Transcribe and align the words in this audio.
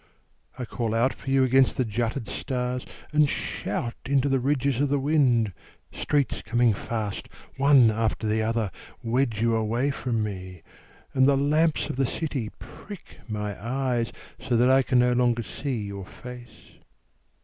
I 0.57 0.65
call 0.65 0.95
out 0.95 1.13
for 1.13 1.29
you 1.29 1.43
against 1.43 1.77
the 1.77 1.85
jutted 1.85 2.27
stars 2.27 2.87
And 3.13 3.29
shout 3.29 3.93
into 4.03 4.29
the 4.29 4.39
ridges 4.39 4.81
of 4.81 4.89
the 4.89 4.97
wind. 4.97 5.53
Streets 5.93 6.41
coming 6.41 6.73
fast, 6.73 7.29
One 7.57 7.91
after 7.91 8.25
the 8.25 8.41
other, 8.41 8.71
Wedge 9.03 9.43
you 9.43 9.55
away 9.55 9.91
from 9.91 10.23
me, 10.23 10.63
And 11.13 11.27
the 11.27 11.37
lamps 11.37 11.87
of 11.87 11.97
the 11.97 12.07
city 12.07 12.49
prick 12.57 13.19
my 13.27 13.53
eyes 13.63 14.11
So 14.39 14.57
that 14.57 14.71
I 14.71 14.81
can 14.81 14.97
no 14.97 15.13
longer 15.13 15.43
see 15.43 15.85
your 15.85 16.07
face. 16.07 16.79